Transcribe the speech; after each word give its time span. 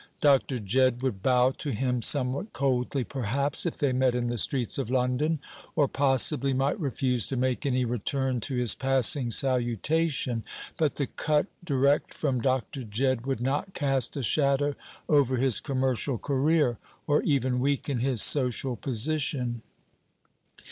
Dr. 0.19 0.57
Jedd 0.57 1.03
would 1.03 1.21
bow 1.21 1.51
to 1.59 1.69
him 1.69 2.01
somewhat 2.01 2.53
coldly, 2.53 3.03
perhaps, 3.03 3.67
if 3.67 3.77
they 3.77 3.93
met 3.93 4.15
in 4.15 4.29
the 4.29 4.37
streets 4.39 4.79
of 4.79 4.89
London, 4.89 5.37
or 5.75 5.87
possibly 5.87 6.53
might 6.55 6.79
refuse 6.79 7.27
to 7.27 7.37
make 7.37 7.67
any 7.67 7.85
return 7.85 8.39
to 8.39 8.55
his 8.55 8.73
passing 8.73 9.29
salutation; 9.29 10.43
but 10.75 10.95
the 10.95 11.05
cut 11.05 11.45
direct 11.63 12.15
from 12.15 12.41
Dr. 12.41 12.81
Jedd 12.81 13.27
would 13.27 13.41
not 13.41 13.75
cast 13.75 14.17
a 14.17 14.23
shadow 14.23 14.73
over 15.07 15.37
his 15.37 15.59
commercial 15.59 16.17
career, 16.17 16.79
or 17.05 17.21
even 17.21 17.59
weaken 17.59 17.99
his 17.99 18.23
social 18.23 18.75
position. 18.75 19.61